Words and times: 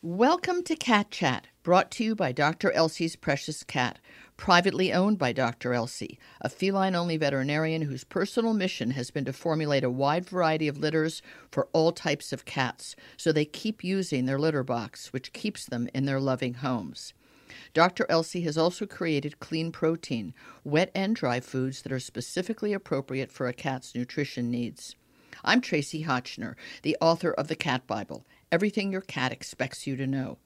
Welcome 0.00 0.62
to 0.62 0.76
Cat 0.76 1.10
Chat, 1.10 1.48
brought 1.64 1.90
to 1.90 2.04
you 2.04 2.14
by 2.14 2.30
Dr. 2.30 2.70
Elsey's 2.70 3.16
Precious 3.16 3.64
Cat, 3.64 3.98
privately 4.36 4.92
owned 4.92 5.18
by 5.18 5.32
Dr. 5.32 5.74
Elsey, 5.74 6.20
a 6.40 6.48
feline 6.48 6.94
only 6.94 7.16
veterinarian 7.16 7.82
whose 7.82 8.04
personal 8.04 8.54
mission 8.54 8.92
has 8.92 9.10
been 9.10 9.24
to 9.24 9.32
formulate 9.32 9.82
a 9.82 9.90
wide 9.90 10.24
variety 10.24 10.68
of 10.68 10.78
litters 10.78 11.20
for 11.50 11.66
all 11.72 11.90
types 11.90 12.32
of 12.32 12.44
cats 12.44 12.94
so 13.16 13.32
they 13.32 13.44
keep 13.44 13.82
using 13.82 14.26
their 14.26 14.38
litter 14.38 14.62
box, 14.62 15.12
which 15.12 15.32
keeps 15.32 15.66
them 15.66 15.88
in 15.92 16.04
their 16.04 16.20
loving 16.20 16.54
homes. 16.54 17.12
Dr. 17.74 18.06
Elsey 18.08 18.42
has 18.42 18.56
also 18.56 18.86
created 18.86 19.40
clean 19.40 19.72
protein, 19.72 20.32
wet 20.62 20.92
and 20.94 21.16
dry 21.16 21.40
foods 21.40 21.82
that 21.82 21.90
are 21.90 21.98
specifically 21.98 22.72
appropriate 22.72 23.32
for 23.32 23.48
a 23.48 23.52
cat's 23.52 23.96
nutrition 23.96 24.48
needs. 24.48 24.94
I'm 25.44 25.60
Tracie 25.60 26.04
Hotchner, 26.04 26.54
the 26.82 26.96
author 27.00 27.32
of 27.32 27.48
the 27.48 27.56
Cat 27.56 27.84
Bible 27.88 28.24
everything 28.50 28.92
your 28.92 29.00
cat 29.00 29.32
expects 29.32 29.86
you 29.86 29.96
to 29.96 30.06
know. 30.06 30.38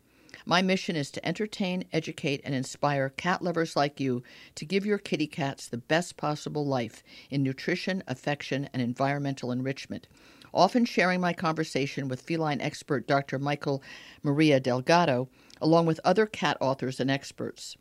My 0.45 0.63
mission 0.63 0.97
is 0.97 1.11
to 1.13 1.27
entertain, 1.27 1.85
educate, 1.93 2.41
and 2.45 2.55
inspire 2.55 3.11
cat 3.11 3.43
lovers 3.43 3.77
like 3.77 4.01
you 4.01 4.23
to 4.57 4.65
give 4.65 4.85
your 4.85 4.99
kitty 4.99 5.27
cats 5.27 5.69
the 5.69 5.79
best 5.79 6.17
possible 6.17 6.67
life 6.67 7.03
in 7.31 7.43
nutrition, 7.43 8.03
affection, 8.09 8.69
and 8.73 8.83
environmental 8.83 9.53
enrichment. 9.53 10.09
Often 10.55 10.87
sharing 10.87 11.21
my 11.21 11.33
conversation 11.33 12.09
with 12.09 12.23
feline 12.23 12.61
expert 12.61 13.07
Dr. 13.07 13.39
Mikel 13.39 13.83
Maria 14.23 14.59
Delgado, 14.59 15.29
along 15.61 15.87
with 15.87 16.01
other 16.05 16.27
cat 16.27 16.57
authors 16.61 16.99
and 16.99 17.11
experts. 17.11 17.77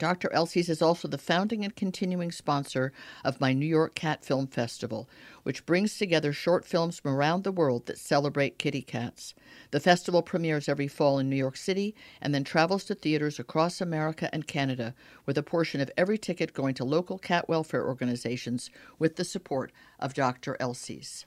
Dr. 0.00 0.32
Elsey's 0.32 0.70
is 0.70 0.80
also 0.80 1.08
the 1.08 1.18
founding 1.18 1.62
and 1.62 1.76
continuing 1.76 2.32
sponsor 2.32 2.90
of 3.22 3.38
my 3.38 3.52
New 3.52 3.66
York 3.66 3.94
Cat 3.94 4.24
Film 4.24 4.46
Festival, 4.46 5.06
which 5.42 5.66
brings 5.66 5.98
together 5.98 6.32
short 6.32 6.64
films 6.64 6.98
from 6.98 7.14
around 7.14 7.44
the 7.44 7.52
world 7.52 7.84
that 7.84 7.98
celebrate 7.98 8.56
kitty 8.56 8.80
cats. 8.80 9.34
The 9.72 9.78
festival 9.78 10.22
premieres 10.22 10.70
every 10.70 10.88
fall 10.88 11.18
in 11.18 11.28
New 11.28 11.36
York 11.36 11.58
City 11.58 11.94
and 12.22 12.34
then 12.34 12.44
travels 12.44 12.84
to 12.84 12.94
theaters 12.94 13.38
across 13.38 13.82
America 13.82 14.30
and 14.32 14.46
Canada, 14.46 14.94
with 15.26 15.36
a 15.36 15.42
portion 15.42 15.82
of 15.82 15.90
every 15.98 16.16
ticket 16.16 16.54
going 16.54 16.72
to 16.76 16.84
local 16.84 17.18
cat 17.18 17.46
welfare 17.46 17.86
organizations 17.86 18.70
with 18.98 19.16
the 19.16 19.24
support 19.24 19.70
of 19.98 20.14
Dr. 20.14 20.56
Elsey's. 20.58 21.26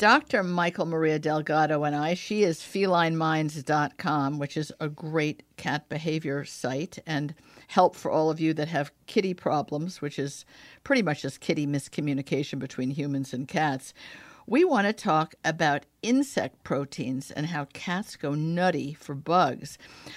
Dr. 0.00 0.42
Mikel 0.42 0.86
Maria 0.86 1.18
Delgado 1.18 1.84
and 1.84 1.94
I, 1.94 2.14
she 2.14 2.42
is 2.42 2.60
felineminds.com, 2.60 4.38
which 4.38 4.56
is 4.56 4.72
a 4.80 4.88
great 4.88 5.42
cat 5.58 5.90
behavior 5.90 6.42
site 6.46 6.98
and 7.06 7.34
help 7.68 7.94
for 7.94 8.10
all 8.10 8.30
of 8.30 8.40
you 8.40 8.54
that 8.54 8.68
have 8.68 8.92
kitty 9.04 9.34
problems, 9.34 10.00
which 10.00 10.18
is 10.18 10.46
pretty 10.84 11.02
much 11.02 11.20
just 11.20 11.40
kitty 11.40 11.66
miscommunication 11.66 12.58
between 12.58 12.88
humans 12.88 13.34
and 13.34 13.46
cats. 13.46 13.92
We 14.46 14.64
want 14.64 14.86
to 14.86 14.94
talk 14.94 15.34
about 15.44 15.84
insect 16.00 16.64
proteins 16.64 17.30
and 17.30 17.44
how 17.44 17.66
cats 17.74 18.16
go 18.16 18.32
nutty 18.34 18.94
for 18.94 19.14
bugs. 19.14 19.76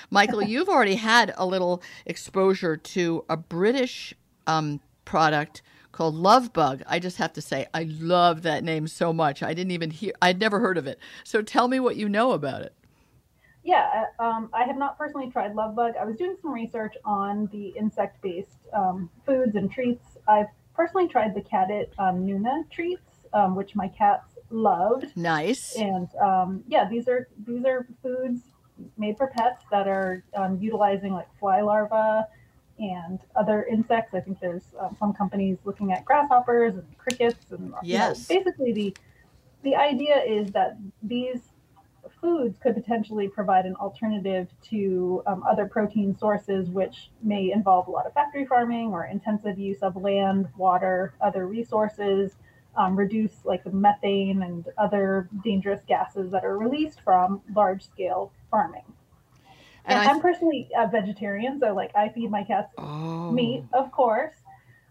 Mikel, 0.09 0.42
you've 0.45 0.70
already 0.70 0.95
had 0.95 1.34
a 1.36 1.45
little 1.45 1.84
exposure 2.06 2.78
to 2.78 3.25
a 3.28 3.36
British 3.36 4.14
um, 4.47 4.80
product 5.03 5.62
called 5.94 6.16
Love 6.16 6.52
Bug. 6.52 6.84
I 6.86 7.00
just 7.00 7.18
have 7.18 7.32
to 7.34 7.42
say, 7.42 7.68
I 7.74 7.84
love 7.84 8.42
that 8.42 8.66
name 8.66 8.88
so 8.88 9.14
much. 9.14 9.42
I 9.42 9.54
didn't 9.54 9.72
even 9.72 9.92
hear, 9.92 10.12
I'd 10.22 10.40
never 10.40 10.60
heard 10.60 10.78
of 10.78 10.88
it. 10.88 11.00
So 11.24 11.42
tell 11.42 11.70
me 11.70 11.80
what 11.80 11.96
you 11.96 12.10
know 12.10 12.34
about 12.34 12.64
it. 12.64 12.74
Yeah, 13.64 14.08
uh, 14.20 14.24
um, 14.24 14.50
I 14.52 14.66
have 14.66 14.76
not 14.78 14.98
personally 14.98 15.32
tried 15.32 15.56
Love 15.56 15.74
Bug. 15.74 15.94
I 15.98 16.04
was 16.04 16.18
doing 16.18 16.36
some 16.42 16.52
research 16.52 16.96
on 17.06 17.48
the 17.54 17.70
insect 17.70 18.22
based 18.22 18.58
um, 18.74 19.10
foods 19.26 19.56
and 19.56 19.72
treats. 19.72 20.18
I've 20.28 20.48
personally 20.76 21.08
tried 21.08 21.34
the 21.34 21.42
Catit 21.42 21.88
um, 21.98 22.28
Nuna 22.28 22.70
treats, 22.70 23.02
um, 23.32 23.56
which 23.56 23.74
my 23.74 23.88
cats 23.88 24.34
loved. 24.50 25.16
Nice. 25.16 25.78
And 25.78 26.10
um, 26.16 26.64
yeah, 26.68 26.90
these 26.90 27.08
are 27.08 27.30
these 27.48 27.64
are 27.64 27.88
foods 28.02 28.42
made 28.98 29.18
for 29.18 29.28
pets 29.28 29.64
that 29.72 29.88
are 29.88 30.26
um, 30.36 30.58
utilizing 30.60 31.14
like 31.14 31.28
fly 31.40 31.62
larvae 31.62 32.28
and 32.80 33.20
other 33.36 33.64
insects. 33.64 34.14
I 34.14 34.20
think 34.20 34.40
there's 34.40 34.64
um, 34.80 34.96
some 35.00 35.14
companies 35.14 35.58
looking 35.64 35.92
at 35.92 36.06
grasshoppers 36.06 36.75
and 36.75 36.97
crickets, 36.97 37.46
and 37.52 37.74
yes, 37.84 38.30
you 38.30 38.38
know, 38.38 38.44
basically 38.44 38.74
the 38.74 38.96
the 39.64 39.75
idea 39.75 40.22
is 40.22 40.52
that 40.52 40.78
these 41.02 41.40
foods 42.20 42.58
could 42.62 42.74
potentially 42.74 43.28
provide 43.28 43.66
an 43.66 43.75
alternative 43.75 44.47
to 44.62 45.24
um, 45.25 45.44
other 45.50 45.66
protein 45.66 46.18
sources, 46.18 46.70
which 46.70 47.09
may 47.22 47.52
involve 47.52 47.88
a 47.88 47.92
lot 47.92 48.06
of 48.06 48.14
factory 48.14 48.46
farming 48.46 48.88
or 48.90 49.06
intensive 49.06 49.58
use 49.58 49.80
of 49.81 49.96
land, 49.96 50.47
water, 50.58 51.14
other 51.22 51.47
resources. 51.47 52.36
Um, 52.76 52.96
reduce 52.96 53.46
like 53.46 53.64
the 53.64 53.70
methane 53.70 54.42
and 54.42 54.68
other 54.80 55.30
dangerous 55.44 55.81
gases 55.88 56.31
that 56.31 56.44
are 56.44 56.58
released 56.58 57.02
from 57.02 57.40
large 57.53 57.84
scale 57.84 58.31
farming. 58.50 58.81
And, 59.86 60.00
and 60.00 60.10
I'm 60.10 60.22
personally 60.22 60.70
a 60.78 60.88
vegetarian, 60.88 61.60
so 61.60 61.74
like 61.74 61.92
I 61.96 62.10
feed 62.10 62.32
my 62.32 62.44
cats 62.44 62.74
oh. 62.78 63.32
meat, 63.32 63.66
of 63.74 63.92
course. 63.92 64.36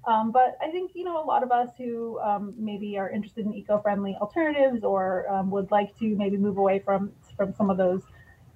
Um, 0.06 0.32
but 0.32 0.58
I 0.60 0.70
think 0.70 0.92
you 0.94 1.04
know 1.04 1.22
a 1.22 1.24
lot 1.24 1.42
of 1.42 1.52
us 1.52 1.70
who 1.78 2.18
um, 2.20 2.54
maybe 2.58 2.98
are 2.98 3.08
interested 3.08 3.46
in 3.46 3.54
eco-friendly 3.54 4.16
alternatives 4.20 4.82
or 4.82 5.30
um, 5.30 5.50
would 5.50 5.70
like 5.70 5.96
to 6.00 6.16
maybe 6.16 6.36
move 6.36 6.58
away 6.58 6.80
from 6.80 7.12
from 7.36 7.54
some 7.54 7.70
of 7.70 7.76
those 7.76 8.02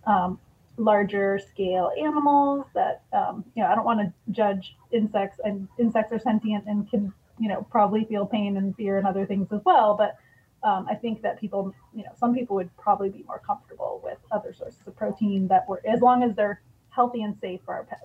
um, 0.06 0.38
larger 0.76 1.38
scale 1.38 1.90
animals 1.98 2.66
that 2.74 3.02
um, 3.12 3.44
you 3.54 3.62
know 3.62 3.68
I 3.70 3.74
don't 3.74 3.84
want 3.84 4.00
to 4.00 4.12
judge 4.32 4.76
insects 4.90 5.38
and 5.44 5.68
insects 5.78 6.12
are 6.12 6.18
sentient 6.18 6.64
and 6.66 6.90
can 6.90 7.12
you 7.38 7.48
know 7.48 7.66
probably 7.70 8.04
feel 8.04 8.26
pain 8.26 8.56
and 8.56 8.74
fear 8.76 8.98
and 8.98 9.06
other 9.06 9.24
things 9.24 9.48
as 9.52 9.60
well. 9.64 9.94
But 9.96 10.16
um, 10.66 10.86
I 10.90 10.96
think 10.96 11.22
that 11.22 11.40
people, 11.40 11.72
you 11.94 12.02
know, 12.02 12.10
some 12.18 12.34
people 12.34 12.56
would 12.56 12.76
probably 12.76 13.08
be 13.08 13.22
more 13.22 13.40
comfortable 13.46 14.00
with 14.02 14.18
other 14.32 14.52
sources 14.52 14.80
of 14.84 14.96
protein 14.96 15.46
that 15.46 15.66
were, 15.68 15.80
as 15.86 16.00
long 16.00 16.24
as 16.24 16.34
they're 16.34 16.60
healthy 16.90 17.22
and 17.22 17.36
safe 17.40 17.60
for 17.64 17.72
our 17.72 17.84
pets. 17.84 18.02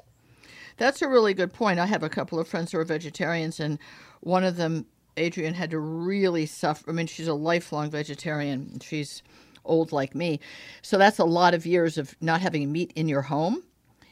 That's 0.78 1.02
a 1.02 1.10
really 1.10 1.34
good 1.34 1.52
point. 1.52 1.80
I 1.80 1.88
have 1.88 2.04
a 2.04 2.10
couple 2.10 2.40
of 2.40 2.48
friends 2.48 2.72
who 2.72 2.78
are 2.78 2.86
vegetarians, 2.86 3.60
and 3.60 3.80
one 4.20 4.44
of 4.44 4.58
them, 4.58 4.86
Adrian, 5.18 5.56
had 5.56 5.72
to 5.72 5.80
really 5.80 6.46
suffer. 6.46 6.88
I 6.90 6.94
mean, 6.94 7.08
she's 7.08 7.28
a 7.28 7.34
lifelong 7.34 7.90
vegetarian. 7.90 8.80
She's 8.80 9.24
old 9.66 9.92
like 9.92 10.14
me. 10.14 10.40
So 10.84 11.00
that's 11.00 11.20
a 11.20 11.26
lot 11.26 11.56
of 11.56 11.66
years 11.66 11.98
of 11.98 12.16
not 12.22 12.42
having 12.42 12.72
meat 12.72 12.94
in 12.96 13.08
your 13.08 13.24
home. 13.24 13.64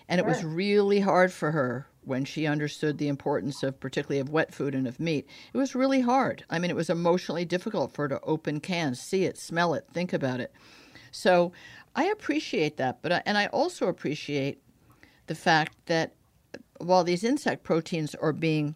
And 0.08 0.20
sure. 0.20 0.28
it 0.28 0.30
was 0.30 0.44
really 0.44 1.00
hard 1.00 1.32
for 1.32 1.52
her 1.52 1.88
when 2.10 2.26
she 2.26 2.46
understood 2.46 2.98
the 2.98 3.08
importance 3.08 3.64
of 3.64 3.80
particularly 3.80 4.20
of 4.20 4.30
wet 4.30 4.54
food 4.54 4.76
and 4.76 4.88
of 4.88 5.00
meat 5.00 5.28
it 5.54 5.58
was 5.58 5.76
really 5.76 6.02
hard. 6.02 6.44
I 6.50 6.60
mean 6.60 6.72
it 6.72 6.76
was 6.76 6.90
emotionally 6.90 7.46
difficult 7.46 7.94
for 7.94 8.04
her 8.04 8.10
to 8.10 8.22
open 8.22 8.60
cans 8.60 9.00
see 9.00 9.24
it 9.24 9.38
smell 9.38 9.74
it 9.74 9.86
think 9.94 10.12
about 10.12 10.42
it. 10.42 10.52
So 11.12 11.54
i 11.96 12.06
appreciate 12.06 12.78
that 12.78 13.02
but 13.02 13.12
I, 13.12 13.24
and 13.26 13.38
i 13.38 13.48
also 13.48 13.88
appreciate 13.88 14.62
the 15.28 15.36
fact 15.36 15.76
that 15.86 16.14
while 16.80 17.04
these 17.04 17.24
insect 17.24 17.64
proteins 17.64 18.16
are 18.16 18.34
being 18.34 18.76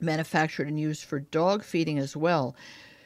manufactured 0.00 0.68
and 0.68 0.78
used 0.78 1.04
for 1.04 1.20
dog 1.20 1.62
feeding 1.62 1.98
as 1.98 2.16
well 2.16 2.54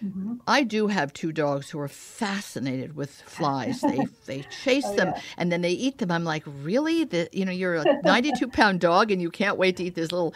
Mm-hmm. 0.05 0.37
I 0.47 0.63
do 0.63 0.87
have 0.87 1.13
two 1.13 1.31
dogs 1.31 1.71
who 1.71 1.79
are 1.79 1.89
fascinated 1.89 2.97
with 2.97 3.11
flies. 3.11 3.81
They 3.83 4.07
they 4.27 4.43
chase 4.63 4.87
oh, 4.87 4.97
them 4.97 5.13
yeah. 5.15 5.23
and 5.37 5.53
then 5.53 5.61
they 5.61 5.73
eat 5.73 5.99
them. 5.99 6.11
I'm 6.11 6.25
like, 6.25 6.43
really? 6.47 7.05
The, 7.05 7.29
you 7.33 7.45
know, 7.45 7.53
you're 7.53 7.77
a 7.77 8.01
92 8.03 8.49
pound 8.49 8.81
dog 8.81 9.11
and 9.11 9.21
you 9.21 9.31
can't 9.31 9.59
wait 9.59 9.77
to 9.77 9.85
eat 9.85 9.95
this 9.95 10.11
little 10.11 10.35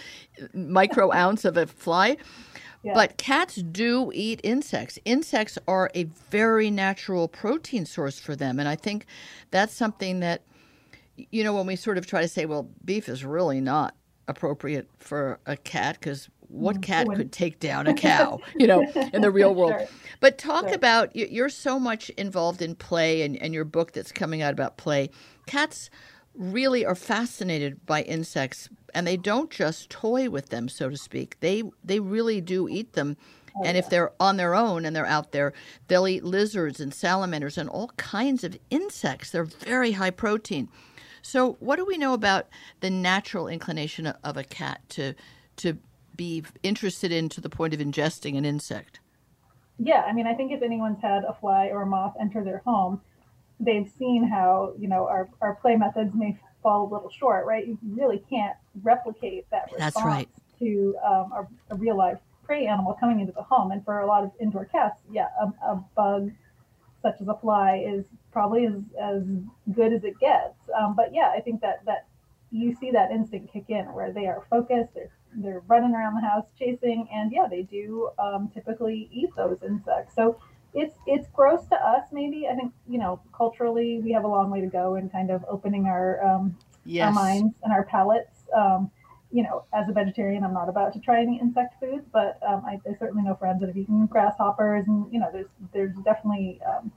micro 0.53 1.13
ounce 1.13 1.45
of 1.45 1.57
a 1.57 1.67
fly. 1.67 2.17
Yeah. 2.83 2.93
But 2.93 3.17
cats 3.17 3.57
do 3.57 4.11
eat 4.15 4.41
insects. 4.45 4.99
Insects 5.07 5.57
are 5.67 5.91
a 5.95 6.05
very 6.05 6.71
natural 6.71 7.29
protein 7.29 7.87
source 7.87 8.19
for 8.19 8.37
them, 8.37 8.59
and 8.59 8.69
I 8.69 8.77
think 8.77 9.07
that's 9.51 9.73
something 9.73 10.21
that 10.21 10.43
you 11.17 11.43
know 11.43 11.55
when 11.55 11.65
we 11.65 11.77
sort 11.77 11.97
of 11.97 12.07
try 12.07 12.21
to 12.21 12.29
say, 12.29 12.45
well, 12.45 12.69
beef 12.85 13.09
is 13.09 13.25
really 13.25 13.63
not 13.63 13.95
appropriate 14.29 14.89
for 14.99 15.39
a 15.47 15.57
cat 15.57 15.97
because 15.99 16.29
what 16.55 16.77
mm, 16.77 16.83
cat 16.83 17.07
could 17.15 17.33
take 17.33 17.59
down 17.59 17.87
a 17.87 17.95
cow, 18.09 18.41
you 18.57 18.67
know, 18.67 18.83
in 19.13 19.23
the 19.23 19.31
real 19.31 19.55
world? 19.55 19.75
Sure. 19.79 19.89
But 20.21 20.39
talk 20.39 20.67
sure. 20.67 20.75
about 20.75 21.15
you're 21.15 21.49
so 21.49 21.79
much 21.79 22.11
involved 22.11 22.63
in 22.63 22.75
play 22.77 23.23
and, 23.23 23.37
and 23.37 23.53
your 23.53 23.65
book 23.65 23.93
that's 23.93 24.13
coming 24.13 24.43
out 24.43 24.53
about 24.53 24.77
play. 24.77 25.11
Cats 25.47 25.91
really 26.35 26.85
are 26.85 26.95
fascinated 26.95 27.85
by 27.87 28.03
insects 28.03 28.69
and 28.95 29.07
they 29.07 29.17
don't 29.17 29.51
just 29.51 29.91
toy 29.91 30.31
with 30.31 30.49
them, 30.51 30.69
so 30.69 30.89
to 30.89 30.97
speak. 30.97 31.37
They 31.41 31.65
they 31.83 32.01
really 32.01 32.41
do 32.41 32.69
eat 32.69 32.93
them. 32.93 33.17
Oh, 33.57 33.63
and 33.65 33.77
yeah. 33.77 33.81
if 33.81 33.91
they're 33.91 34.13
on 34.19 34.37
their 34.37 34.55
own 34.55 34.85
and 34.85 34.97
they're 34.97 35.07
out 35.07 35.33
there, 35.33 35.53
they'll 35.87 36.09
eat 36.09 36.25
lizards 36.25 36.81
and 36.81 36.93
salamanders 36.93 37.57
and 37.57 37.69
all 37.69 37.89
kinds 37.97 38.43
of 38.43 38.59
insects. 38.71 39.31
They're 39.31 39.45
very 39.45 39.93
high 39.93 40.11
protein. 40.11 40.69
So, 41.23 41.57
what 41.61 41.77
do 41.77 41.85
we 41.85 41.97
know 41.97 42.15
about 42.15 42.49
the 42.81 42.91
natural 42.91 43.49
inclination 43.49 44.07
of 44.07 44.37
a 44.37 44.45
cat 44.45 44.81
to 44.91 45.15
to 45.57 45.79
be 46.17 46.45
interested 46.63 47.13
in 47.13 47.29
to 47.31 47.41
the 47.41 47.49
point 47.49 47.75
of 47.75 47.81
ingesting 47.81 48.37
an 48.37 48.45
insect? 48.45 49.01
Yeah, 49.79 50.03
I 50.03 50.13
mean, 50.13 50.27
I 50.27 50.35
think 50.35 50.53
if 50.53 50.63
anyone's 50.63 51.01
had 51.03 51.25
a 51.25 51.35
fly 51.35 51.67
or 51.67 51.83
a 51.83 51.87
moth 51.87 52.15
enter 52.21 52.45
their 52.45 52.63
home, 52.65 53.01
they've 53.59 53.91
seen 53.99 54.27
how 54.29 54.75
you 54.79 54.89
know 54.89 55.07
our, 55.07 55.29
our 55.41 55.55
play 55.57 55.77
methods 55.77 56.15
may 56.15 56.39
fall 56.63 56.89
a 56.89 56.91
little 56.93 57.11
short, 57.11 57.47
right? 57.47 57.67
You 57.67 57.79
really 57.87 58.23
can't 58.31 58.57
replicate 58.83 59.49
that 59.51 59.71
response 59.73 59.95
That's 59.95 60.05
right. 60.05 60.29
to 60.61 60.97
um, 61.05 61.33
a, 61.33 61.47
a, 61.71 61.77
real 61.77 61.97
life 61.97 62.19
prey 62.43 62.67
animal 62.67 62.97
coming 62.99 63.21
into 63.21 63.33
the 63.33 63.43
home. 63.43 63.71
And 63.71 63.85
for 63.85 64.01
a 64.01 64.07
lot 64.07 64.25
of 64.25 64.33
indoor 64.41 64.65
cats, 64.65 65.01
yeah, 65.13 65.29
a, 65.41 65.73
a 65.73 65.85
bug, 65.95 66.33
such 67.03 67.21
as 67.21 67.29
a 67.29 67.35
fly, 67.35 67.85
is 67.87 68.07
probably 68.33 68.67
as, 68.67 68.75
as 69.01 69.23
good 69.75 69.93
as 69.93 70.05
it 70.05 70.19
gets. 70.19 70.55
Um, 70.77 70.97
but 70.97 71.13
yeah, 71.13 71.33
I 71.37 71.41
think 71.41 71.61
that 71.61 71.85
that 71.85 72.07
you 72.51 72.75
see 72.75 72.91
that 72.93 73.11
instinct 73.11 73.53
kick 73.53 73.65
in 73.69 73.93
where 73.93 74.13
they 74.13 74.27
are 74.27 74.45
focused, 74.49 74.95
they're 74.95 75.11
they're 75.37 75.63
running 75.67 75.95
around 75.95 76.15
the 76.15 76.21
house 76.21 76.47
chasing, 76.59 77.09
and 77.13 77.33
yeah, 77.33 77.47
they 77.49 77.63
do 77.63 78.11
um, 78.19 78.51
typically 78.55 79.09
eat 79.13 79.31
those 79.37 79.59
insects. 79.67 80.15
So 80.15 80.39
it's 80.75 80.97
it's 81.07 81.29
gross 81.33 81.67
to 81.69 81.77
us, 81.77 82.05
maybe. 82.13 82.49
I 82.51 82.55
think 82.55 82.73
you 82.89 82.99
know 82.99 83.21
culturally 83.37 84.01
we 84.03 84.13
have 84.13 84.25
a 84.25 84.29
long 84.29 84.51
way 84.51 84.61
to 84.61 84.67
go 84.67 84.97
in 84.97 85.09
kind 85.09 85.31
of 85.31 85.45
opening 85.49 85.87
our 85.87 86.25
um, 86.25 86.57
yes. 86.85 87.07
our 87.07 87.13
minds 87.13 87.55
and 87.63 87.73
our 87.73 87.85
palates. 87.85 88.45
Um, 88.55 88.91
you 89.31 89.43
know, 89.43 89.65
as 89.73 89.89
a 89.89 89.93
vegetarian, 89.93 90.45
I'm 90.45 90.55
not 90.55 90.69
about 90.69 90.93
to 90.93 91.01
try 91.01 91.21
any 91.21 91.41
insect 91.41 91.81
foods, 91.81 92.07
but 92.13 92.39
um, 92.47 92.63
I, 92.65 92.79
I, 92.89 92.95
certainly 93.01 93.25
know 93.25 93.35
friends 93.35 93.61
that 93.61 93.67
have 93.67 93.77
eaten 93.77 94.07
grasshoppers, 94.07 94.85
and 94.87 95.13
you 95.13 95.19
know, 95.19 95.29
there's 95.33 95.49
there's 95.73 95.97
definitely 96.05 96.61
um, 96.65 96.93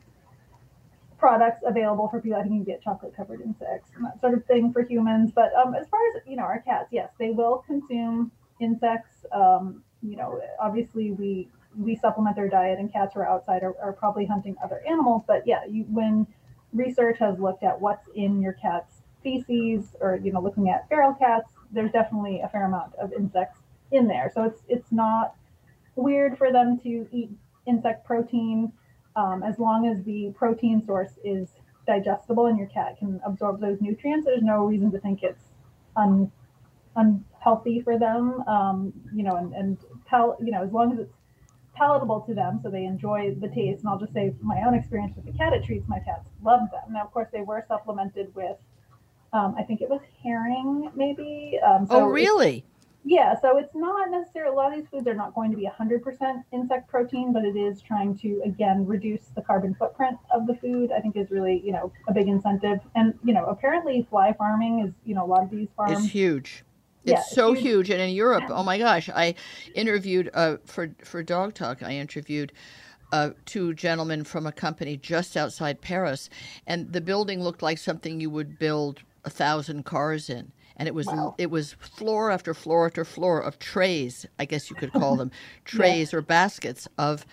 products 1.17 1.63
available 1.65 2.07
for 2.09 2.21
people. 2.21 2.37
I 2.37 2.43
think 2.43 2.53
you 2.53 2.63
can 2.63 2.73
get 2.73 2.83
chocolate 2.83 3.15
covered 3.15 3.41
insects 3.41 3.91
and 3.95 4.05
that 4.05 4.19
sort 4.21 4.33
of 4.33 4.45
thing 4.45 4.71
for 4.71 4.83
humans. 4.83 5.31
But 5.33 5.51
um, 5.55 5.73
as 5.75 5.87
far 5.87 5.99
as 6.15 6.21
you 6.27 6.35
know, 6.35 6.43
our 6.43 6.59
cats, 6.59 6.89
yes, 6.91 7.09
they 7.19 7.31
will 7.31 7.63
consume 7.65 8.31
insects. 8.59 9.25
Um, 9.31 9.83
you 10.01 10.15
know, 10.15 10.41
obviously 10.59 11.11
we 11.11 11.49
we 11.77 11.95
supplement 11.95 12.35
their 12.35 12.49
diet, 12.49 12.79
and 12.79 12.91
cats 12.91 13.13
who 13.13 13.19
are 13.19 13.27
outside 13.27 13.63
are, 13.63 13.75
are 13.81 13.93
probably 13.93 14.25
hunting 14.25 14.55
other 14.63 14.81
animals. 14.87 15.23
But 15.27 15.45
yeah, 15.45 15.65
you, 15.65 15.83
when 15.89 16.25
research 16.73 17.17
has 17.19 17.39
looked 17.39 17.63
at 17.63 17.79
what's 17.79 18.07
in 18.15 18.41
your 18.41 18.53
cat's 18.53 19.01
feces, 19.23 19.95
or 19.99 20.19
you 20.23 20.31
know, 20.31 20.41
looking 20.41 20.69
at 20.69 20.87
feral 20.89 21.13
cats, 21.13 21.51
there's 21.71 21.91
definitely 21.91 22.41
a 22.41 22.49
fair 22.49 22.65
amount 22.65 22.95
of 22.95 23.11
insects 23.13 23.59
in 23.91 24.07
there. 24.07 24.31
So 24.33 24.43
it's 24.43 24.61
it's 24.67 24.91
not 24.91 25.35
weird 25.95 26.37
for 26.37 26.51
them 26.51 26.79
to 26.83 27.07
eat 27.11 27.31
insect 27.65 28.05
protein 28.05 28.71
um, 29.17 29.43
as 29.43 29.59
long 29.59 29.87
as 29.87 30.01
the 30.03 30.31
protein 30.37 30.81
source 30.85 31.19
is 31.25 31.49
digestible 31.85 32.45
and 32.45 32.57
your 32.57 32.67
cat 32.67 32.97
can 32.99 33.19
absorb 33.25 33.59
those 33.59 33.81
nutrients. 33.81 34.25
There's 34.25 34.43
no 34.43 34.65
reason 34.65 34.91
to 34.91 34.99
think 34.99 35.23
it's 35.23 35.43
un, 35.95 36.31
unhealthy 36.95 37.81
for 37.81 37.97
them. 37.97 38.47
Um, 38.47 38.93
you 39.13 39.23
know, 39.23 39.35
and 39.35 39.53
and 39.53 39.77
pal- 40.05 40.37
you 40.39 40.51
know 40.51 40.63
as 40.63 40.71
long 40.71 40.93
as 40.93 40.99
it's 40.99 41.13
palatable 41.75 42.21
to 42.21 42.33
them, 42.33 42.59
so 42.63 42.69
they 42.69 42.85
enjoy 42.85 43.35
the 43.39 43.47
taste. 43.47 43.81
And 43.81 43.89
I'll 43.89 43.99
just 43.99 44.13
say 44.13 44.33
my 44.41 44.61
own 44.65 44.73
experience 44.73 45.15
with 45.15 45.25
the 45.25 45.31
Catit 45.31 45.65
treats, 45.65 45.87
my 45.89 45.99
cats 45.99 46.25
love 46.43 46.61
them. 46.71 46.93
Now, 46.93 47.03
of 47.03 47.11
course, 47.11 47.27
they 47.33 47.41
were 47.41 47.65
supplemented 47.67 48.33
with 48.35 48.57
um, 49.33 49.55
I 49.57 49.63
think 49.63 49.81
it 49.81 49.89
was 49.89 50.01
herring, 50.23 50.91
maybe. 50.95 51.59
Um, 51.65 51.85
so 51.87 52.01
oh, 52.01 52.05
really? 52.05 52.63
Yeah, 53.03 53.39
so 53.39 53.57
it's 53.57 53.73
not 53.73 54.11
necessarily, 54.11 54.53
a 54.53 54.55
lot 54.55 54.73
of 54.73 54.79
these 54.79 54.89
foods 54.89 55.07
are 55.07 55.13
not 55.13 55.33
going 55.33 55.49
to 55.51 55.57
be 55.57 55.67
100% 55.67 56.43
insect 56.51 56.89
protein, 56.89 57.31
but 57.31 57.45
it 57.45 57.55
is 57.55 57.81
trying 57.81 58.17
to, 58.17 58.41
again, 58.43 58.85
reduce 58.85 59.27
the 59.33 59.41
carbon 59.41 59.75
footprint 59.75 60.17
of 60.29 60.45
the 60.45 60.55
food, 60.55 60.91
I 60.91 60.99
think 60.99 61.15
is 61.15 61.31
really, 61.31 61.61
you 61.63 61.71
know, 61.71 61.91
a 62.09 62.13
big 62.13 62.27
incentive. 62.27 62.79
And, 62.95 63.17
you 63.23 63.33
know, 63.33 63.45
apparently 63.45 64.05
fly 64.09 64.33
farming 64.33 64.85
is, 64.85 64.93
you 65.05 65.15
know, 65.15 65.23
a 65.23 65.27
lot 65.27 65.43
of 65.43 65.49
these 65.49 65.69
farms. 65.75 66.03
It's 66.03 66.11
huge. 66.11 66.65
It's 67.05 67.13
yeah, 67.13 67.35
so 67.35 67.53
huge. 67.53 67.63
huge. 67.63 67.89
And 67.91 68.01
in 68.01 68.09
Europe, 68.09 68.43
oh 68.49 68.63
my 68.63 68.77
gosh, 68.77 69.09
I 69.09 69.35
interviewed 69.73 70.29
uh, 70.33 70.57
for, 70.65 70.89
for 71.05 71.23
Dog 71.23 71.53
Talk, 71.53 71.81
I 71.81 71.93
interviewed 71.93 72.51
uh, 73.13 73.29
two 73.45 73.73
gentlemen 73.73 74.25
from 74.25 74.45
a 74.45 74.51
company 74.51 74.97
just 74.97 75.37
outside 75.37 75.79
Paris, 75.79 76.29
and 76.65 76.91
the 76.91 76.99
building 76.99 77.41
looked 77.41 77.61
like 77.61 77.77
something 77.77 78.19
you 78.19 78.29
would 78.29 78.59
build 78.59 79.01
a 79.23 79.29
thousand 79.29 79.85
cars 79.85 80.29
in 80.29 80.51
and 80.77 80.87
it 80.87 80.93
was 80.93 81.07
wow. 81.07 81.35
it 81.37 81.51
was 81.51 81.73
floor 81.73 82.31
after 82.31 82.53
floor 82.53 82.85
after 82.85 83.03
floor 83.03 83.39
of 83.39 83.59
trays 83.59 84.25
i 84.39 84.45
guess 84.45 84.69
you 84.69 84.75
could 84.75 84.93
call 84.93 85.15
them 85.15 85.31
trays 85.65 86.13
yeah. 86.13 86.19
or 86.19 86.21
baskets 86.21 86.87
of 86.97 87.25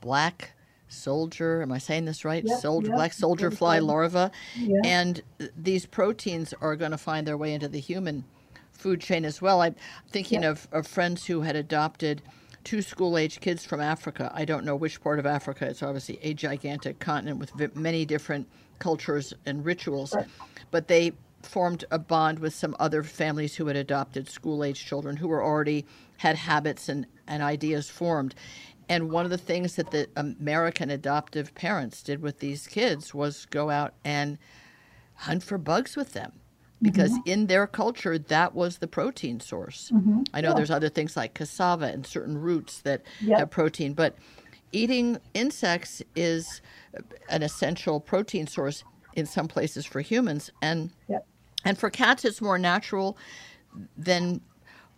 black 0.00 0.52
soldier 0.88 1.60
am 1.60 1.72
i 1.72 1.78
saying 1.78 2.04
this 2.04 2.24
right 2.24 2.44
yep, 2.44 2.60
soldier 2.60 2.88
yep. 2.88 2.96
black 2.96 3.12
soldier 3.12 3.50
fly 3.50 3.78
larva 3.78 4.30
yeah. 4.56 4.80
and 4.84 5.22
these 5.56 5.86
proteins 5.86 6.54
are 6.60 6.76
going 6.76 6.92
to 6.92 6.98
find 6.98 7.26
their 7.26 7.36
way 7.36 7.52
into 7.52 7.68
the 7.68 7.80
human 7.80 8.24
food 8.72 9.00
chain 9.00 9.24
as 9.24 9.42
well 9.42 9.60
i'm 9.60 9.74
thinking 10.10 10.42
yep. 10.42 10.52
of, 10.52 10.68
of 10.72 10.86
friends 10.86 11.26
who 11.26 11.40
had 11.40 11.56
adopted 11.56 12.22
two 12.62 12.80
school 12.80 13.18
age 13.18 13.40
kids 13.40 13.64
from 13.66 13.80
africa 13.80 14.30
i 14.34 14.44
don't 14.44 14.64
know 14.64 14.76
which 14.76 15.02
part 15.02 15.18
of 15.18 15.26
africa 15.26 15.66
it's 15.66 15.82
obviously 15.82 16.18
a 16.22 16.32
gigantic 16.32 16.98
continent 17.00 17.38
with 17.38 17.76
many 17.76 18.04
different 18.04 18.48
cultures 18.78 19.34
and 19.46 19.64
rituals 19.64 20.14
but 20.70 20.88
they 20.88 21.12
formed 21.46 21.84
a 21.90 21.98
bond 21.98 22.38
with 22.38 22.54
some 22.54 22.76
other 22.78 23.02
families 23.02 23.56
who 23.56 23.66
had 23.66 23.76
adopted 23.76 24.28
school 24.28 24.64
age 24.64 24.84
children 24.84 25.16
who 25.16 25.28
were 25.28 25.42
already 25.42 25.86
had 26.18 26.36
habits 26.36 26.88
and, 26.88 27.06
and 27.26 27.42
ideas 27.42 27.88
formed. 27.88 28.34
And 28.88 29.10
one 29.10 29.24
of 29.24 29.30
the 29.30 29.38
things 29.38 29.76
that 29.76 29.90
the 29.90 30.08
American 30.16 30.90
adoptive 30.90 31.54
parents 31.54 32.02
did 32.02 32.20
with 32.20 32.40
these 32.40 32.66
kids 32.66 33.14
was 33.14 33.46
go 33.46 33.70
out 33.70 33.94
and 34.04 34.38
hunt 35.14 35.42
for 35.42 35.58
bugs 35.58 35.96
with 35.96 36.12
them 36.12 36.32
because 36.82 37.12
mm-hmm. 37.12 37.30
in 37.30 37.46
their 37.46 37.66
culture 37.66 38.18
that 38.18 38.54
was 38.54 38.78
the 38.78 38.86
protein 38.86 39.40
source. 39.40 39.90
Mm-hmm. 39.92 40.22
I 40.34 40.40
know 40.40 40.50
yeah. 40.50 40.54
there's 40.54 40.70
other 40.70 40.90
things 40.90 41.16
like 41.16 41.34
cassava 41.34 41.86
and 41.86 42.06
certain 42.06 42.36
roots 42.36 42.80
that 42.82 43.02
yep. 43.20 43.38
have 43.38 43.50
protein, 43.50 43.94
but 43.94 44.16
eating 44.72 45.18
insects 45.32 46.02
is 46.14 46.60
an 47.30 47.42
essential 47.42 48.00
protein 48.00 48.46
source 48.46 48.84
in 49.14 49.24
some 49.26 49.48
places 49.48 49.86
for 49.86 50.00
humans 50.00 50.50
and 50.60 50.90
yep. 51.08 51.26
And 51.64 51.78
for 51.78 51.90
cats, 51.90 52.24
it's 52.24 52.40
more 52.40 52.58
natural 52.58 53.16
than 53.96 54.40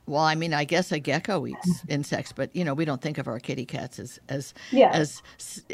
well, 0.07 0.23
I 0.23 0.37
mean, 0.37 0.55
I 0.55 0.65
guess 0.65 0.93
a 0.93 1.01
gecko 1.01 1.49
eats 1.49 1.83
insects, 1.89 2.33
but 2.33 2.55
you 2.55 2.65
know, 2.65 2.75
we 2.75 2.85
don't 2.85 3.03
think 3.03 3.19
of 3.19 3.27
our 3.27 3.41
kitty 3.41 3.65
cats 3.67 3.99
as 3.99 4.21
as 4.29 4.55
yeah. 4.71 4.91
as 4.93 5.21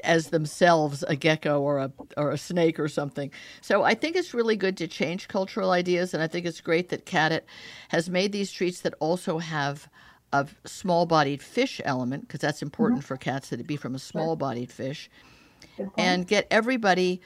as 0.04 0.28
themselves 0.28 1.04
a 1.06 1.14
gecko 1.14 1.60
or 1.60 1.78
a 1.78 1.92
or 2.16 2.30
a 2.30 2.38
snake 2.38 2.80
or 2.80 2.88
something. 2.88 3.30
So 3.60 3.82
I 3.82 3.94
think 3.94 4.16
it's 4.16 4.32
really 4.32 4.56
good 4.56 4.78
to 4.78 4.88
change 4.88 5.28
cultural 5.28 5.70
ideas, 5.70 6.14
and 6.14 6.22
I 6.22 6.26
think 6.28 6.46
it's 6.46 6.62
great 6.62 6.88
that 6.88 7.04
Catit 7.04 7.42
has 7.90 8.08
made 8.08 8.32
these 8.32 8.50
treats 8.50 8.80
that 8.80 8.94
also 9.00 9.38
have 9.38 9.88
a 10.32 10.48
small-bodied 10.64 11.42
fish 11.42 11.78
element 11.84 12.22
because 12.22 12.40
that's 12.40 12.62
important 12.62 13.00
mm-hmm. 13.00 13.08
for 13.08 13.18
cats 13.18 13.50
that 13.50 13.60
it 13.60 13.66
be 13.66 13.76
from 13.76 13.94
a 13.94 13.98
small-bodied 13.98 14.72
fish, 14.72 15.10
and 15.98 16.26
get 16.26 16.46
everybody 16.50 17.20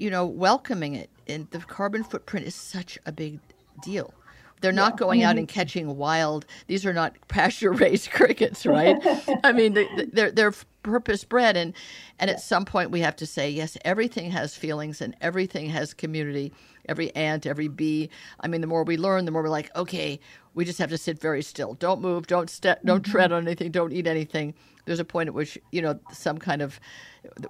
you 0.00 0.10
know, 0.10 0.24
welcoming 0.24 0.94
it. 0.94 1.10
And 1.30 1.50
the 1.50 1.58
carbon 1.60 2.04
footprint 2.04 2.46
is 2.46 2.54
such 2.54 2.98
a 3.06 3.12
big 3.12 3.40
deal. 3.82 4.12
They're 4.60 4.72
not 4.72 4.92
yeah. 4.94 4.98
going 4.98 5.22
out 5.22 5.38
and 5.38 5.48
catching 5.48 5.96
wild. 5.96 6.44
These 6.66 6.84
are 6.84 6.92
not 6.92 7.16
pasture 7.28 7.72
raised 7.72 8.10
crickets, 8.12 8.66
right? 8.66 8.98
I 9.44 9.52
mean, 9.52 9.74
they're 10.12 10.30
they're 10.30 10.52
purpose 10.82 11.24
bred, 11.24 11.56
and 11.56 11.74
and 12.18 12.30
at 12.30 12.40
some 12.40 12.64
point 12.64 12.90
we 12.90 13.00
have 13.00 13.16
to 13.16 13.26
say 13.26 13.50
yes. 13.50 13.76
Everything 13.84 14.30
has 14.30 14.54
feelings, 14.54 15.00
and 15.00 15.16
everything 15.20 15.70
has 15.70 15.94
community. 15.94 16.52
Every 16.88 17.14
ant, 17.14 17.46
every 17.46 17.68
bee. 17.68 18.10
I 18.40 18.48
mean, 18.48 18.60
the 18.60 18.66
more 18.66 18.84
we 18.84 18.96
learn, 18.96 19.24
the 19.24 19.30
more 19.30 19.42
we're 19.42 19.48
like, 19.48 19.74
okay, 19.76 20.18
we 20.54 20.64
just 20.64 20.78
have 20.78 20.90
to 20.90 20.98
sit 20.98 21.20
very 21.20 21.42
still. 21.42 21.74
Don't 21.74 22.00
move. 22.00 22.26
Don't 22.26 22.50
step. 22.50 22.82
Don't 22.84 23.02
mm-hmm. 23.02 23.12
tread 23.12 23.32
on 23.32 23.46
anything. 23.46 23.70
Don't 23.70 23.92
eat 23.92 24.06
anything. 24.06 24.54
There's 24.86 25.00
a 25.00 25.04
point 25.04 25.28
at 25.28 25.34
which 25.34 25.56
you 25.72 25.80
know 25.80 25.98
some 26.12 26.38
kind 26.38 26.62
of 26.62 26.80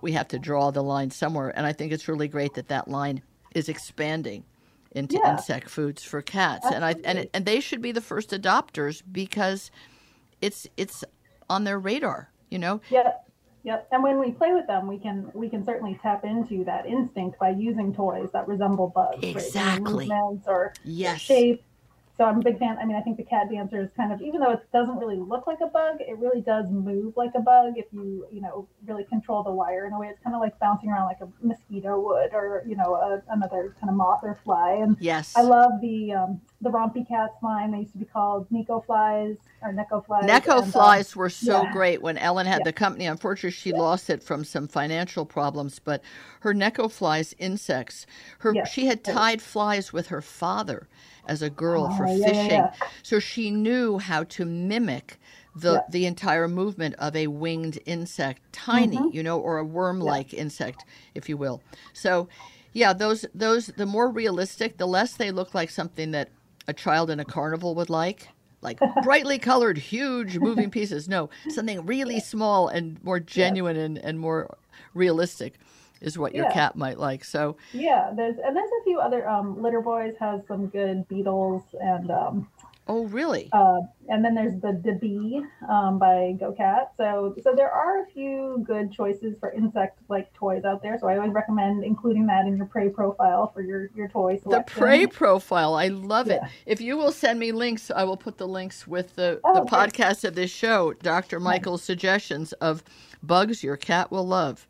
we 0.00 0.12
have 0.12 0.28
to 0.28 0.38
draw 0.38 0.70
the 0.70 0.82
line 0.82 1.10
somewhere, 1.10 1.56
and 1.56 1.66
I 1.66 1.72
think 1.72 1.92
it's 1.92 2.06
really 2.06 2.28
great 2.28 2.54
that 2.54 2.68
that 2.68 2.86
line 2.88 3.22
is 3.54 3.68
expanding 3.68 4.44
into 4.92 5.18
yeah. 5.22 5.32
insect 5.32 5.70
foods 5.70 6.02
for 6.02 6.20
cats, 6.22 6.66
Absolutely. 6.66 6.76
and 6.76 6.84
I 6.84 7.08
and 7.08 7.18
it, 7.18 7.30
and 7.32 7.46
they 7.46 7.60
should 7.60 7.80
be 7.80 7.92
the 7.92 8.00
first 8.00 8.30
adopters 8.30 9.02
because 9.10 9.70
it's 10.40 10.66
it's 10.76 11.04
on 11.48 11.64
their 11.64 11.78
radar. 11.78 12.30
You 12.50 12.58
know. 12.58 12.80
Yep. 12.90 13.26
Yep. 13.62 13.88
And 13.92 14.02
when 14.02 14.18
we 14.18 14.30
play 14.30 14.52
with 14.52 14.66
them, 14.66 14.86
we 14.86 14.98
can 14.98 15.30
we 15.34 15.48
can 15.48 15.64
certainly 15.64 15.98
tap 16.02 16.24
into 16.24 16.64
that 16.64 16.86
instinct 16.86 17.38
by 17.38 17.50
using 17.50 17.94
toys 17.94 18.30
that 18.32 18.48
resemble 18.48 18.88
bugs, 18.88 19.22
exactly, 19.22 20.08
right? 20.08 20.18
movements 20.18 20.46
or 20.48 20.72
yes. 20.84 21.20
shape 21.20 21.62
so 22.20 22.26
I'm 22.26 22.40
a 22.40 22.42
big 22.42 22.58
fan. 22.58 22.76
I 22.78 22.84
mean, 22.84 22.96
I 22.96 23.00
think 23.00 23.16
the 23.16 23.22
cat 23.22 23.46
dancer 23.50 23.80
is 23.80 23.88
kind 23.96 24.12
of, 24.12 24.20
even 24.20 24.40
though 24.40 24.50
it 24.50 24.60
doesn't 24.74 24.98
really 24.98 25.16
look 25.16 25.46
like 25.46 25.60
a 25.62 25.66
bug, 25.66 25.96
it 26.00 26.18
really 26.18 26.42
does 26.42 26.66
move 26.68 27.16
like 27.16 27.30
a 27.34 27.40
bug 27.40 27.78
if 27.78 27.86
you, 27.92 28.26
you 28.30 28.42
know, 28.42 28.68
really 28.86 29.04
control 29.04 29.42
the 29.42 29.50
wire 29.50 29.86
in 29.86 29.94
a 29.94 29.98
way. 29.98 30.08
It's 30.08 30.22
kind 30.22 30.36
of 30.36 30.42
like 30.42 30.58
bouncing 30.58 30.90
around 30.90 31.06
like 31.06 31.22
a 31.22 31.28
mosquito 31.40 31.98
would, 31.98 32.34
or 32.34 32.62
you 32.66 32.76
know, 32.76 32.94
a, 32.94 33.22
another 33.32 33.74
kind 33.80 33.88
of 33.88 33.96
moth 33.96 34.20
or 34.22 34.38
fly. 34.44 34.72
And 34.82 34.98
yes, 35.00 35.34
I 35.34 35.40
love 35.40 35.80
the 35.80 36.12
um, 36.12 36.42
the 36.60 36.68
Rompy 36.68 37.08
Cats 37.08 37.42
line. 37.42 37.70
They 37.70 37.78
used 37.78 37.92
to 37.92 37.98
be 37.98 38.04
called 38.04 38.46
Neko 38.50 38.84
flies 38.84 39.38
or 39.62 39.72
Neko 39.72 40.04
flies. 40.04 40.24
Neko 40.24 40.62
and, 40.62 40.70
flies 40.70 41.16
um, 41.16 41.20
were 41.20 41.30
so 41.30 41.62
yeah. 41.62 41.72
great 41.72 42.02
when 42.02 42.18
Ellen 42.18 42.44
had 42.44 42.58
yeah. 42.58 42.64
the 42.64 42.72
company. 42.74 43.06
Unfortunately, 43.06 43.50
she 43.50 43.70
yeah. 43.70 43.78
lost 43.78 44.10
it 44.10 44.22
from 44.22 44.44
some 44.44 44.68
financial 44.68 45.24
problems. 45.24 45.78
But 45.78 46.02
her 46.40 46.52
Neko 46.52 46.92
flies 46.92 47.34
insects. 47.38 48.04
Her 48.40 48.54
she 48.66 48.84
had 48.84 49.02
tied 49.02 49.40
flies 49.40 49.90
with 49.90 50.08
her 50.08 50.20
father 50.20 50.86
as 51.30 51.42
a 51.42 51.50
girl 51.50 51.88
oh, 51.90 51.96
for 51.96 52.06
fishing. 52.18 52.34
Yeah, 52.34 52.46
yeah. 52.48 52.72
So 53.02 53.18
she 53.18 53.50
knew 53.50 53.98
how 53.98 54.24
to 54.24 54.44
mimic 54.44 55.18
the 55.54 55.84
the 55.90 56.06
entire 56.06 56.48
movement 56.48 56.94
of 56.98 57.16
a 57.16 57.26
winged 57.26 57.78
insect, 57.86 58.40
tiny, 58.52 58.96
mm-hmm. 58.96 59.16
you 59.16 59.22
know, 59.22 59.38
or 59.38 59.58
a 59.58 59.64
worm-like 59.64 60.32
insect, 60.32 60.84
if 61.14 61.28
you 61.28 61.36
will. 61.36 61.62
So, 61.92 62.28
yeah, 62.72 62.92
those 62.92 63.26
those 63.34 63.68
the 63.68 63.86
more 63.86 64.08
realistic, 64.08 64.76
the 64.76 64.86
less 64.86 65.14
they 65.14 65.30
look 65.30 65.54
like 65.54 65.70
something 65.70 66.12
that 66.12 66.28
a 66.68 66.72
child 66.72 67.10
in 67.10 67.20
a 67.20 67.24
carnival 67.24 67.74
would 67.74 67.90
like. 67.90 68.28
Like 68.62 68.78
brightly 69.02 69.38
colored, 69.38 69.78
huge 69.78 70.38
moving 70.38 70.70
pieces. 70.78 71.08
No, 71.08 71.30
something 71.48 71.84
really 71.86 72.20
small 72.20 72.68
and 72.68 73.02
more 73.02 73.18
genuine 73.18 73.76
and, 73.76 73.98
and 73.98 74.20
more 74.20 74.56
realistic. 74.94 75.54
Is 76.00 76.18
what 76.18 76.34
your 76.34 76.46
Yeah. 76.46 76.52
cat 76.52 76.76
might 76.76 76.98
like. 76.98 77.24
So 77.24 77.56
Yeah, 77.72 78.12
there's 78.16 78.36
and 78.42 78.56
there's 78.56 78.70
a 78.80 78.84
few 78.84 78.98
other 79.00 79.28
um, 79.28 79.60
Litter 79.62 79.80
Boys 79.82 80.14
has 80.18 80.40
some 80.48 80.66
good 80.68 81.06
beetles 81.08 81.62
and 81.80 82.10
um, 82.10 82.48
oh 82.88 83.04
really? 83.08 83.50
uh, 83.52 83.80
and 84.08 84.24
then 84.24 84.34
there's 84.34 84.58
the 84.62 84.72
Da 84.72 84.94
Bee 84.94 85.42
um, 85.68 85.98
by 85.98 86.34
GoCat. 86.40 86.86
So 86.96 87.34
so 87.42 87.54
there 87.54 87.70
are 87.70 88.02
a 88.02 88.06
few 88.06 88.64
good 88.66 88.90
choices 88.92 89.36
for 89.38 89.52
insect 89.52 89.98
like 90.08 90.32
toys 90.32 90.64
out 90.64 90.82
there. 90.82 90.98
So 90.98 91.06
I 91.06 91.16
always 91.18 91.32
recommend 91.32 91.84
including 91.84 92.26
that 92.28 92.46
in 92.46 92.56
your 92.56 92.66
prey 92.66 92.88
profile 92.88 93.50
for 93.52 93.60
your 93.60 93.90
your 93.94 94.08
toy 94.08 94.38
selection. 94.38 94.50
The 94.74 94.80
prey 94.80 95.06
profile, 95.06 95.74
I 95.74 95.88
love 95.88 96.28
it. 96.30 96.40
Yeah. 96.42 96.48
If 96.64 96.80
you 96.80 96.96
will 96.96 97.12
send 97.12 97.38
me 97.38 97.52
links, 97.52 97.90
I 97.94 98.04
will 98.04 98.16
put 98.16 98.38
the 98.38 98.48
links 98.48 98.86
with 98.86 99.16
the, 99.16 99.38
Oh, 99.44 99.52
the 99.54 99.60
great. 99.60 99.70
podcast 99.92 100.24
of 100.24 100.34
this 100.34 100.50
show, 100.50 100.94
Dr. 100.94 101.38
Mikel's 101.40 101.82
suggestions 101.82 102.52
of 102.54 102.82
bugs 103.22 103.62
your 103.62 103.76
cat 103.76 104.10
will 104.10 104.26
love. 104.26 104.66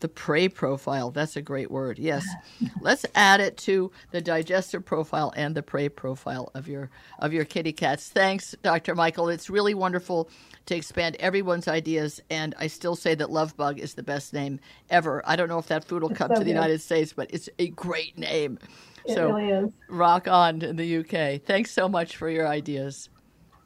The 0.00 0.08
prey 0.08 0.48
profile, 0.48 1.10
that's 1.10 1.36
a 1.36 1.42
great 1.42 1.70
word. 1.70 1.98
Yes. 1.98 2.26
Let's 2.80 3.06
add 3.14 3.40
it 3.40 3.56
to 3.58 3.90
the 4.10 4.20
digestive 4.20 4.84
profile 4.84 5.32
and 5.36 5.54
the 5.54 5.62
prey 5.62 5.88
profile 5.88 6.50
of 6.54 6.68
your 6.68 6.90
of 7.18 7.32
your 7.32 7.44
kitty 7.44 7.72
cats. 7.72 8.08
Thanks, 8.10 8.54
Dr. 8.62 8.94
Mikel. 8.94 9.28
It's 9.28 9.48
really 9.48 9.74
wonderful 9.74 10.28
to 10.66 10.76
expand 10.76 11.16
everyone's 11.18 11.66
ideas 11.66 12.20
and 12.30 12.54
I 12.58 12.66
still 12.66 12.94
say 12.94 13.14
that 13.14 13.30
Love 13.30 13.56
Bug 13.56 13.80
is 13.80 13.94
the 13.94 14.02
best 14.02 14.34
name 14.34 14.60
ever. 14.90 15.22
I 15.26 15.34
don't 15.34 15.48
know 15.48 15.58
if 15.58 15.68
that 15.68 15.84
food 15.84 16.02
will 16.02 16.10
come 16.10 16.28
so 16.28 16.34
to 16.34 16.44
the. 16.44 16.58
United 16.58 16.80
States, 16.80 17.12
but 17.12 17.30
it's 17.30 17.48
a 17.58 17.68
great 17.68 18.18
name. 18.18 18.58
It 19.04 19.14
so 19.14 19.30
really 19.30 19.50
is. 19.50 19.70
rock 19.88 20.28
on 20.28 20.62
in 20.62 20.76
the 20.76 20.98
UK. 20.98 21.40
Thanks 21.42 21.70
so 21.70 21.88
much 21.88 22.16
for 22.16 22.28
your 22.28 22.46
ideas. 22.46 23.08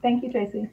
Thank 0.03 0.23
you, 0.23 0.31
Tracie. 0.31 0.69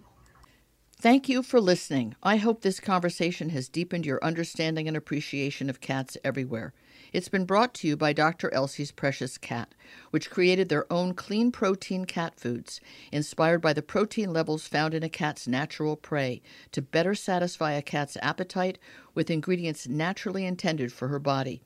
Thank 1.01 1.29
you 1.29 1.43
for 1.43 1.61
listening. 1.61 2.15
I 2.21 2.35
hope 2.35 2.59
this 2.59 2.81
conversation 2.81 3.51
has 3.51 3.69
deepened 3.69 4.05
your 4.05 4.21
understanding 4.21 4.85
and 4.85 4.97
appreciation 4.97 5.69
of 5.69 5.79
cats 5.79 6.17
everywhere. 6.25 6.73
It's 7.13 7.29
been 7.29 7.45
brought 7.45 7.73
to 7.75 7.87
you 7.87 7.95
by 7.95 8.11
Dr. 8.11 8.53
Elsey's 8.53 8.91
Precious 8.91 9.37
Cat, 9.37 9.73
which 10.11 10.29
created 10.29 10.67
their 10.67 10.91
own 10.91 11.13
clean 11.13 11.53
protein 11.53 12.03
cat 12.03 12.37
foods, 12.37 12.81
inspired 13.13 13.61
by 13.61 13.71
the 13.71 13.81
protein 13.81 14.33
levels 14.33 14.67
found 14.67 14.93
in 14.93 15.01
a 15.01 15.07
cat's 15.07 15.47
natural 15.47 15.95
prey, 15.95 16.41
to 16.73 16.81
better 16.81 17.15
satisfy 17.15 17.71
a 17.71 17.81
cat's 17.81 18.17
appetite 18.21 18.77
with 19.15 19.31
ingredients 19.31 19.87
naturally 19.87 20.45
intended 20.45 20.91
for 20.91 21.07
her 21.07 21.17
body. 21.17 21.61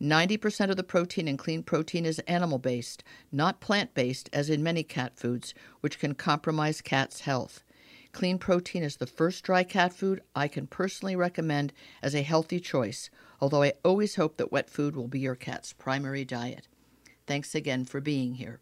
90% 0.00 0.70
of 0.70 0.76
the 0.76 0.82
protein 0.82 1.28
in 1.28 1.36
clean 1.36 1.62
protein 1.62 2.04
is 2.04 2.18
animal 2.26 2.58
based, 2.58 3.04
not 3.30 3.60
plant 3.60 3.94
based, 3.94 4.28
as 4.32 4.50
in 4.50 4.60
many 4.60 4.82
cat 4.82 5.16
foods, 5.16 5.54
which 5.82 6.00
can 6.00 6.16
compromise 6.16 6.80
cats' 6.80 7.20
health. 7.20 7.62
Clean 8.12 8.38
protein 8.38 8.82
is 8.82 8.96
the 8.96 9.06
first 9.06 9.42
dry 9.42 9.64
cat 9.64 9.92
food 9.92 10.22
I 10.36 10.46
can 10.46 10.66
personally 10.66 11.16
recommend 11.16 11.72
as 12.02 12.14
a 12.14 12.22
healthy 12.22 12.60
choice, 12.60 13.08
although 13.40 13.62
I 13.62 13.72
always 13.84 14.16
hope 14.16 14.36
that 14.36 14.52
wet 14.52 14.68
food 14.68 14.94
will 14.94 15.08
be 15.08 15.20
your 15.20 15.34
cat's 15.34 15.72
primary 15.72 16.24
diet. 16.24 16.68
Thanks 17.26 17.54
again 17.54 17.86
for 17.86 18.00
being 18.00 18.34
here. 18.34 18.60